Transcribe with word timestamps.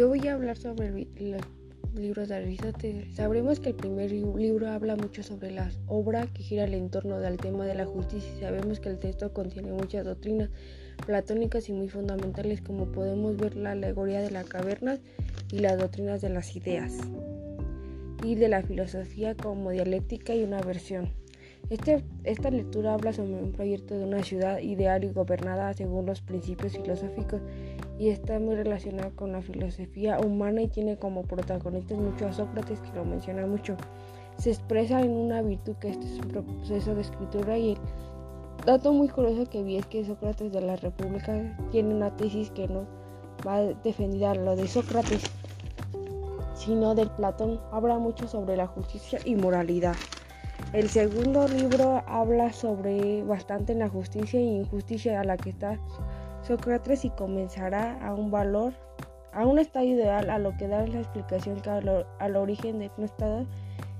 Yo 0.00 0.08
voy 0.08 0.26
a 0.28 0.32
hablar 0.32 0.56
sobre 0.56 0.88
los 1.18 1.42
libros 1.94 2.30
de 2.30 2.36
Aristóteles. 2.36 3.16
Sabremos 3.16 3.60
que 3.60 3.68
el 3.68 3.74
primer 3.74 4.10
libro 4.10 4.70
habla 4.70 4.96
mucho 4.96 5.22
sobre 5.22 5.50
la 5.50 5.70
obra 5.88 6.26
que 6.26 6.42
gira 6.42 6.64
el 6.64 6.72
entorno 6.72 7.20
del 7.20 7.36
tema 7.36 7.66
de 7.66 7.74
la 7.74 7.84
justicia 7.84 8.32
y 8.34 8.40
sabemos 8.40 8.80
que 8.80 8.88
el 8.88 8.98
texto 8.98 9.34
contiene 9.34 9.72
muchas 9.72 10.06
doctrinas 10.06 10.48
platónicas 11.04 11.68
y 11.68 11.74
muy 11.74 11.90
fundamentales 11.90 12.62
como 12.62 12.90
podemos 12.90 13.36
ver 13.36 13.56
la 13.56 13.72
alegoría 13.72 14.22
de 14.22 14.30
la 14.30 14.44
caverna 14.44 14.98
y 15.52 15.58
las 15.58 15.78
doctrinas 15.78 16.22
de 16.22 16.30
las 16.30 16.56
ideas 16.56 16.94
y 18.24 18.36
de 18.36 18.48
la 18.48 18.62
filosofía 18.62 19.34
como 19.34 19.70
dialéctica 19.70 20.34
y 20.34 20.44
una 20.44 20.62
versión. 20.62 21.10
Este, 21.70 22.04
esta 22.24 22.50
lectura 22.50 22.94
habla 22.94 23.12
sobre 23.12 23.40
un 23.40 23.52
proyecto 23.52 23.96
de 23.96 24.04
una 24.04 24.24
ciudad 24.24 24.58
ideal 24.58 25.04
y 25.04 25.12
gobernada 25.12 25.72
según 25.72 26.04
los 26.04 26.20
principios 26.20 26.72
filosóficos 26.72 27.40
y 27.96 28.08
está 28.08 28.40
muy 28.40 28.56
relacionada 28.56 29.10
con 29.10 29.30
la 29.30 29.40
filosofía 29.40 30.18
humana 30.18 30.62
y 30.62 30.68
tiene 30.68 30.96
como 30.96 31.22
protagonistas 31.22 31.96
mucho 31.96 32.26
a 32.26 32.32
Sócrates 32.32 32.80
que 32.80 32.92
lo 32.96 33.04
menciona 33.04 33.46
mucho. 33.46 33.76
Se 34.36 34.50
expresa 34.50 35.00
en 35.00 35.12
una 35.12 35.42
virtud 35.42 35.76
que 35.76 35.90
este 35.90 36.06
es 36.06 36.18
un 36.18 36.28
proceso 36.28 36.96
de 36.96 37.02
escritura 37.02 37.56
y 37.56 37.74
el 37.74 37.78
dato 38.66 38.92
muy 38.92 39.08
curioso 39.08 39.48
que 39.48 39.62
vi 39.62 39.76
es 39.76 39.86
que 39.86 40.04
Sócrates 40.04 40.50
de 40.50 40.62
la 40.62 40.74
República 40.74 41.56
tiene 41.70 41.94
una 41.94 42.16
tesis 42.16 42.50
que 42.50 42.66
no 42.66 42.84
va 43.46 43.58
a 43.58 43.62
defender 43.62 44.38
lo 44.38 44.56
de 44.56 44.66
Sócrates, 44.66 45.22
sino 46.56 46.96
del 46.96 47.10
Platón. 47.12 47.60
Habla 47.70 47.98
mucho 47.98 48.26
sobre 48.26 48.56
la 48.56 48.66
justicia 48.66 49.20
y 49.24 49.36
moralidad. 49.36 49.94
El 50.72 50.88
segundo 50.88 51.48
libro 51.48 52.04
habla 52.06 52.52
sobre 52.52 53.24
bastante 53.24 53.74
la 53.74 53.88
justicia 53.88 54.38
e 54.38 54.44
injusticia 54.44 55.20
a 55.20 55.24
la 55.24 55.36
que 55.36 55.50
está 55.50 55.76
Sócrates 56.42 57.04
y 57.04 57.10
comenzará 57.10 57.98
a 58.06 58.14
un 58.14 58.30
valor, 58.30 58.72
a 59.32 59.44
un 59.46 59.58
estado 59.58 59.84
ideal, 59.84 60.30
a 60.30 60.38
lo 60.38 60.56
que 60.56 60.68
da 60.68 60.86
la 60.86 61.00
explicación 61.00 61.60
que 61.60 61.70
al, 61.70 62.36
origen 62.36 62.78
de 62.78 62.90
un 62.96 63.04
estado 63.04 63.46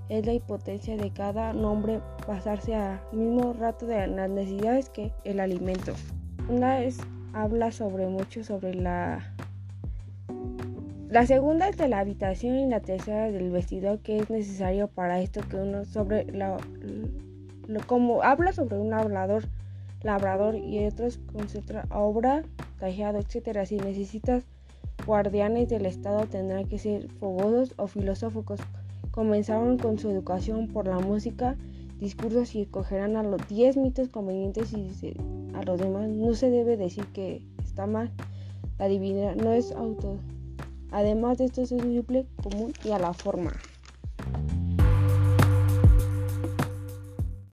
es 0.08 0.24
la 0.24 0.32
impotencia 0.32 0.96
de 0.96 1.12
cada 1.12 1.52
nombre 1.52 2.00
pasarse 2.24 2.76
al 2.76 3.00
mismo 3.12 3.52
rato 3.52 3.86
de 3.86 4.06
las 4.06 4.30
necesidades 4.30 4.90
que 4.90 5.12
el 5.24 5.40
alimento. 5.40 5.92
Una 6.48 6.78
vez 6.78 6.98
habla 7.32 7.72
sobre 7.72 8.06
mucho 8.06 8.44
sobre 8.44 8.74
la 8.74 9.34
la 11.10 11.26
segunda 11.26 11.68
es 11.68 11.76
de 11.76 11.88
la 11.88 11.98
habitación 11.98 12.56
y 12.56 12.66
la 12.66 12.78
tercera 12.78 13.32
del 13.32 13.50
vestido 13.50 14.00
que 14.00 14.18
es 14.18 14.30
necesario 14.30 14.86
para 14.86 15.20
esto 15.20 15.40
que 15.40 15.56
uno 15.56 15.84
sobre 15.84 16.24
la, 16.30 16.56
como 17.88 18.22
habla 18.22 18.52
sobre 18.52 18.78
un 18.78 18.90
labrador, 18.90 19.42
labrador 20.04 20.54
y 20.54 20.86
otros 20.86 21.18
concentra 21.32 21.84
obra, 21.90 22.44
tallado, 22.78 23.18
etcétera. 23.18 23.66
Si 23.66 23.76
necesitas 23.76 24.44
guardianes 25.04 25.68
del 25.68 25.86
Estado 25.86 26.26
tendrán 26.26 26.68
que 26.68 26.78
ser 26.78 27.08
fogosos 27.18 27.74
o 27.76 27.88
filosóficos. 27.88 28.60
Comenzaron 29.10 29.78
con 29.78 29.98
su 29.98 30.10
educación 30.10 30.68
por 30.68 30.86
la 30.86 31.00
música, 31.00 31.56
discursos 31.98 32.54
y 32.54 32.62
escogerán 32.62 33.16
a 33.16 33.24
los 33.24 33.48
10 33.48 33.78
mitos 33.78 34.08
convenientes 34.10 34.72
y 34.72 35.16
a 35.54 35.62
los 35.64 35.80
demás 35.80 36.08
no 36.08 36.34
se 36.34 36.50
debe 36.50 36.76
decir 36.76 37.04
que 37.06 37.42
está 37.64 37.88
mal. 37.88 38.12
La 38.78 38.86
divinidad 38.86 39.34
no 39.34 39.52
es 39.52 39.72
auto 39.72 40.20
Además 40.90 41.38
de 41.38 41.46
esto 41.46 41.62
es 41.62 41.70
simple, 41.70 42.26
común 42.36 42.74
y 42.82 42.92
a 42.92 42.98
la 42.98 43.14
forma. 43.14 43.69